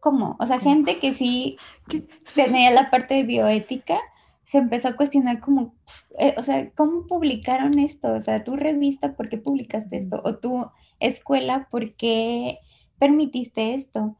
[0.00, 0.36] ¿cómo?
[0.38, 1.56] O sea, gente que sí
[2.34, 3.98] tenía la parte de bioética,
[4.44, 5.74] se empezó a cuestionar como,
[6.18, 8.12] eh, o sea, ¿cómo publicaron esto?
[8.12, 10.20] O sea, tu revista, ¿por qué publicaste esto?
[10.24, 10.70] O tu
[11.00, 12.58] escuela, ¿por qué
[12.98, 14.16] permitiste esto?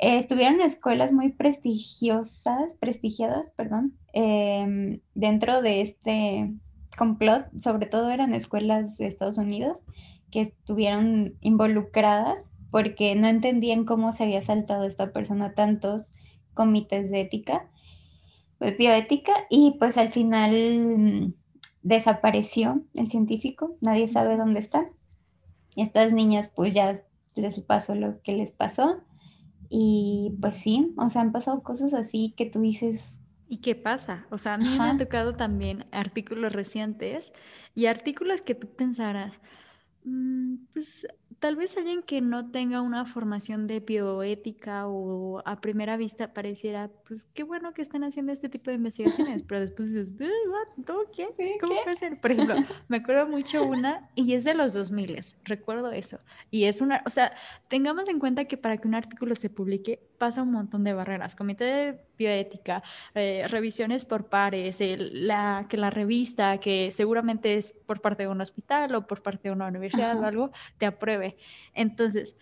[0.00, 6.50] Eh, estuvieron en escuelas muy prestigiosas, prestigiadas, perdón, em, dentro de este
[6.96, 9.80] complot, sobre todo eran escuelas de Estados Unidos,
[10.30, 16.14] que estuvieron involucradas porque no entendían cómo se había saltado esta persona tantos
[16.54, 17.68] comités de ética,
[18.58, 21.34] pues bioética, y pues al final
[21.82, 24.88] desapareció el científico, nadie sabe dónde está.
[25.76, 27.02] Estas niñas pues ya
[27.34, 29.02] les pasó lo que les pasó
[29.68, 34.26] y pues sí, o sea, han pasado cosas así que tú dices, ¿Y qué pasa?
[34.30, 37.32] O sea, a mí me han tocado también artículos recientes
[37.74, 39.40] y artículos que tú pensaras,
[40.08, 41.04] Mm, pues
[41.40, 46.92] tal vez alguien que no tenga una formación de bioética o a primera vista pareciera,
[47.08, 50.14] pues qué bueno que están haciendo este tipo de investigaciones, pero después dices,
[51.12, 51.26] ¿qué?
[51.60, 52.20] ¿Cómo puede ser?
[52.20, 52.54] Por ejemplo,
[52.88, 56.20] me acuerdo mucho una y es de los 2000, recuerdo eso.
[56.52, 57.32] Y es una, o sea,
[57.66, 61.36] tengamos en cuenta que para que un artículo se publique pasa un montón de barreras,
[61.36, 62.82] comité de bioética,
[63.14, 68.40] eh, revisiones por pares, la, que la revista, que seguramente es por parte de un
[68.40, 71.36] hospital o por parte de una universidad o algo, te apruebe.
[71.74, 72.36] Entonces,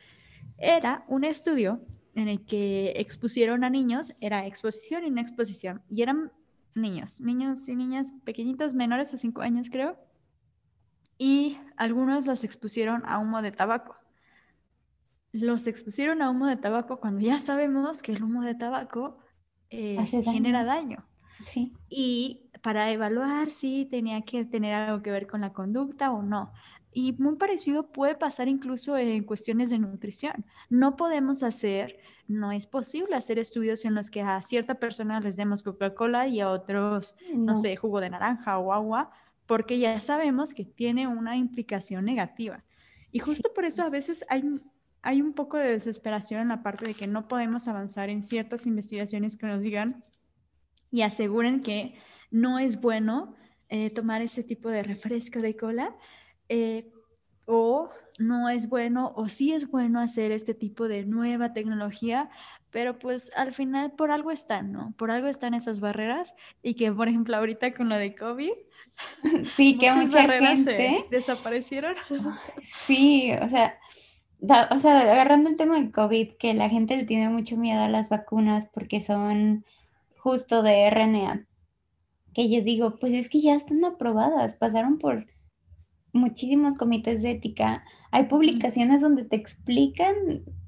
[0.59, 1.81] era un estudio
[2.15, 6.33] en el que expusieron a niños, era exposición y una exposición, y eran
[6.75, 9.99] niños, niños y niñas pequeñitos, menores a 5 años creo,
[11.19, 13.97] y algunos los expusieron a humo de tabaco.
[15.35, 19.18] Los expusieron a humo de tabaco cuando ya sabemos que el humo de tabaco
[19.68, 21.05] eh, genera daño.
[21.40, 21.73] Sí.
[21.88, 26.53] Y para evaluar si tenía que tener algo que ver con la conducta o no.
[26.93, 30.47] Y muy parecido puede pasar incluso en cuestiones de nutrición.
[30.70, 35.37] No podemos hacer, no es posible hacer estudios en los que a cierta persona les
[35.37, 37.57] demos Coca-Cola y a otros, no.
[37.57, 39.11] sé, jugo de naranja o agua,
[39.47, 42.62] porque ya sabemos que tiene una implicación negativa.
[43.11, 44.45] Y justo por eso a veces hay,
[45.05, 48.66] hay un poco de desesperación en la parte de que no podemos avanzar en ciertas
[48.66, 50.02] investigaciones que nos digan
[50.90, 51.94] y aseguren que
[52.30, 53.36] no es bueno
[53.68, 55.94] eh, tomar ese tipo de refresco de cola
[56.48, 56.90] eh,
[57.44, 62.30] o no es bueno o sí es bueno hacer este tipo de nueva tecnología,
[62.70, 64.94] pero pues al final por algo están, ¿no?
[64.96, 68.52] Por algo están esas barreras y que, por ejemplo, ahorita con lo de COVID,
[69.44, 71.94] sí, que mucha gente desaparecieron.
[72.62, 73.78] Sí, o sea,
[74.70, 77.88] o sea, agarrando el tema de COVID, que la gente le tiene mucho miedo a
[77.88, 79.64] las vacunas porque son
[80.18, 81.47] justo de RNA,
[82.32, 85.26] que yo digo, pues es que ya están aprobadas, pasaron por
[86.12, 90.14] muchísimos comités de ética, hay publicaciones donde te explican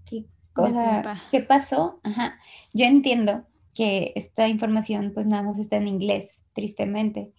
[0.05, 2.01] qué, cosa, qué pasó.
[2.03, 2.39] Ajá.
[2.73, 7.33] Yo entiendo que esta información pues nada más está en inglés, tristemente,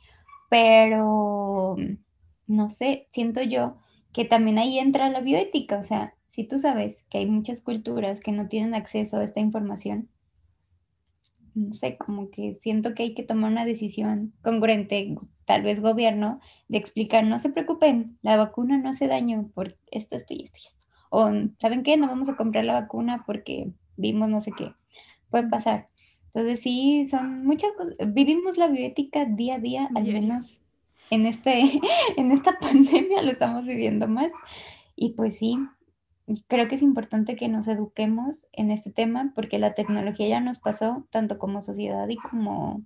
[0.49, 1.75] pero
[2.47, 3.77] no sé, siento yo
[4.18, 8.20] que también ahí entra la bioética, o sea, si tú sabes que hay muchas culturas
[8.20, 10.09] que no tienen acceso a esta información,
[11.53, 15.15] no sé, como que siento que hay que tomar una decisión congruente,
[15.45, 20.15] tal vez gobierno, de explicar, no se preocupen, la vacuna no hace daño por esto,
[20.15, 20.88] esto y esto y esto.
[21.11, 21.95] O, ¿saben qué?
[21.95, 24.74] No vamos a comprar la vacuna porque vimos no sé qué.
[25.30, 25.89] Puede pasar.
[26.34, 27.93] Entonces sí, son muchas cosas.
[28.07, 30.59] Vivimos la bioética día a día, al menos
[31.10, 31.62] en, este,
[32.18, 34.32] en esta pandemia lo estamos viviendo más.
[34.95, 35.58] Y pues sí,
[36.47, 40.60] creo que es importante que nos eduquemos en este tema porque la tecnología ya nos
[40.60, 42.84] pasó tanto como sociedad y como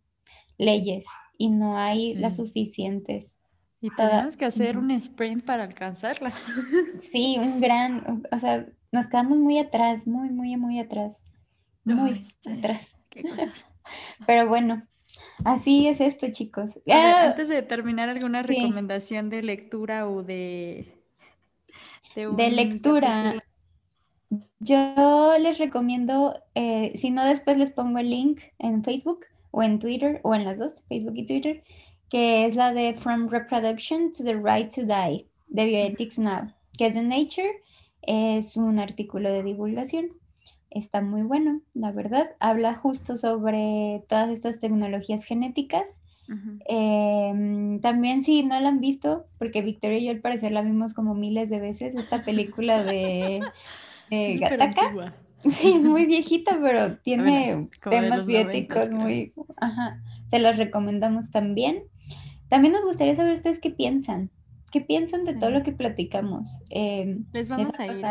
[0.58, 1.06] leyes
[1.38, 3.40] y no hay las suficientes.
[3.84, 6.32] Y tenemos que hacer un sprint para alcanzarla.
[7.00, 11.24] Sí, un gran, o sea, nos quedamos muy atrás, muy, muy, muy atrás.
[11.84, 12.96] Muy atrás.
[14.28, 14.84] Pero bueno,
[15.46, 16.80] así es esto, chicos.
[16.90, 21.02] Ah, antes de terminar, ¿alguna recomendación de lectura o de
[22.16, 23.44] de, lectura.
[24.60, 29.80] Yo les recomiendo, eh, si no después les pongo el link en Facebook o en
[29.80, 31.64] Twitter o en las dos, Facebook y Twitter,
[32.10, 36.88] que es la de From Reproduction to the Right to Die, de Bioethics Now, que
[36.88, 37.52] es de Nature,
[38.04, 40.12] es un artículo de divulgación.
[40.72, 42.32] Está muy bueno, la verdad.
[42.40, 46.00] Habla justo sobre todas estas tecnologías genéticas
[46.66, 50.94] Em, también si no la han visto, porque Victoria y yo al parecer la vimos
[50.94, 53.42] como miles de veces, esta película de,
[54.40, 55.16] Gataka.
[55.50, 59.34] Sí, es muy viejita, pero tiene temas bióticos muy...
[59.58, 60.00] Ajá,
[60.30, 61.86] se los recomendamos también.
[62.48, 64.30] También nos gustaría saber ustedes qué piensan.
[64.72, 66.60] ¿Qué piensan de todo lo que platicamos?
[66.70, 68.06] Em, Les vamos a ir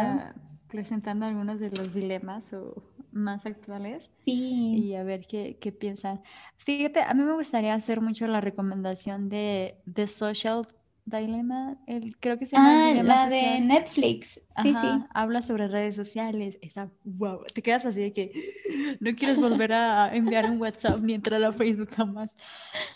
[0.71, 6.23] presentando algunos de los dilemas o más actuales y a ver qué, qué, piensan.
[6.59, 10.67] Fíjate, a mí me gustaría hacer mucho la recomendación de The Social
[11.19, 12.91] Dilemma, el, creo que se llama.
[12.91, 14.41] Ah, la de Netflix.
[14.63, 14.89] Sí, sí.
[15.13, 16.59] Habla sobre redes sociales.
[16.63, 18.33] Esa, wow, te quedas así de que
[19.01, 22.37] no quieres volver a enviar un WhatsApp ni entrar a Facebook jamás.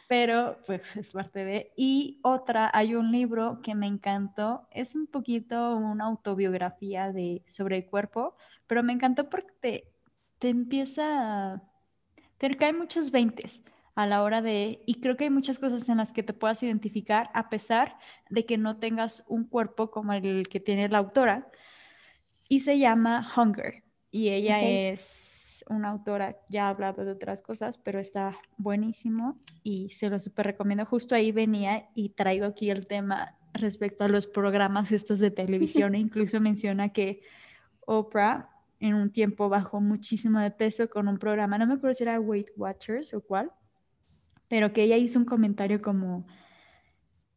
[0.08, 1.72] Pero pues es parte de.
[1.76, 4.68] Y otra, hay un libro que me encantó.
[4.70, 8.36] Es un poquito una autobiografía de, sobre el cuerpo,
[8.66, 9.92] pero me encantó porque te,
[10.38, 11.62] te empieza.
[12.38, 13.62] Te caen muchos veintes
[13.94, 16.62] a la hora de, y creo que hay muchas cosas en las que te puedas
[16.62, 17.96] identificar a pesar
[18.28, 21.48] de que no tengas un cuerpo como el que tiene la autora,
[22.48, 27.78] y se llama Hunger, y ella es una autora, ya ha hablado de otras cosas,
[27.78, 30.84] pero está buenísimo y se lo súper recomiendo.
[30.84, 35.94] Justo ahí venía y traigo aquí el tema respecto a los programas estos de televisión,
[35.94, 37.22] e incluso menciona que
[37.86, 42.02] Oprah en un tiempo bajó muchísimo de peso con un programa, no me acuerdo si
[42.02, 43.48] era Weight Watchers o cuál,
[44.48, 46.26] pero que ella hizo un comentario como,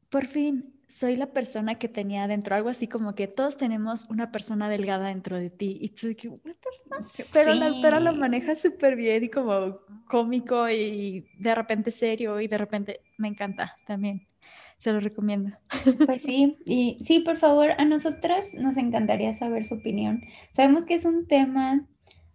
[0.10, 4.32] por fin, soy la persona que tenía dentro, algo así como que todos tenemos una
[4.32, 5.78] persona delgada dentro de ti.
[5.82, 6.40] Y tú que, What
[7.16, 12.40] the Pero la autora lo maneja súper bien y como cómico y de repente serio
[12.40, 14.28] y de repente me encanta también.
[14.80, 15.52] Se lo recomiendo.
[16.06, 20.22] Pues sí, y sí, por favor, a nosotras nos encantaría saber su opinión.
[20.54, 21.86] Sabemos que es un tema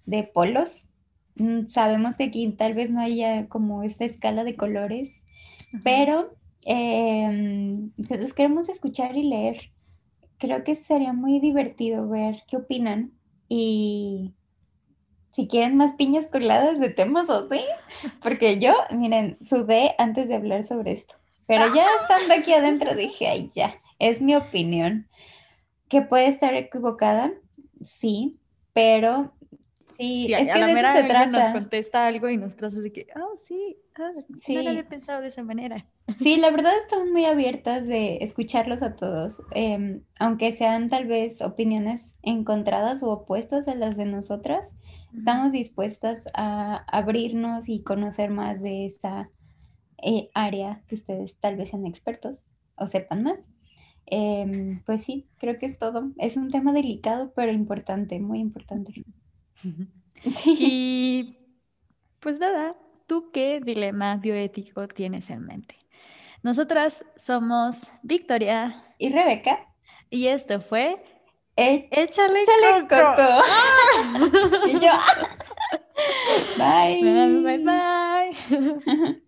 [0.04, 0.84] de polos,
[1.66, 5.24] sabemos que aquí tal vez no haya como esta escala de colores,
[5.82, 6.34] pero
[6.66, 9.70] eh, los queremos escuchar y leer.
[10.38, 13.12] Creo que sería muy divertido ver qué opinan
[13.48, 14.34] y
[15.30, 17.60] si quieren más piñas coladas de temas o sí,
[18.22, 21.14] porque yo, miren, sudé antes de hablar sobre esto,
[21.46, 25.08] pero ya estando aquí adentro dije, ay, ya, es mi opinión.
[25.88, 27.32] Que puede estar equivocada,
[27.82, 28.38] sí,
[28.72, 29.34] pero
[29.96, 31.26] Sí, es que a la mera se trata.
[31.26, 35.20] nos contesta algo y nosotros de que, oh, sí, ah, sí, no lo había pensado
[35.20, 35.86] de esa manera.
[36.20, 41.42] Sí, la verdad estamos muy abiertas de escucharlos a todos, em, aunque sean tal vez
[41.42, 44.74] opiniones encontradas o opuestas a las de nosotras,
[45.16, 49.28] estamos dispuestas a abrirnos y conocer más de esa
[50.02, 52.44] eh, área que ustedes tal vez sean expertos
[52.76, 53.48] o sepan más.
[54.06, 56.10] Em, pues sí, creo que es todo.
[56.18, 59.04] Es un tema delicado, pero importante, muy importante.
[60.58, 61.36] Y
[62.20, 65.76] pues nada, ¿tú qué dilema bioético tienes en mente?
[66.42, 69.68] Nosotras somos Victoria y Rebeca.
[70.10, 71.02] Y esto fue
[71.56, 72.88] Eh, Échale, échale coco.
[72.88, 73.42] coco.
[74.64, 74.90] y yo,
[76.56, 76.98] bye.
[77.00, 79.16] Bye, bye, bye.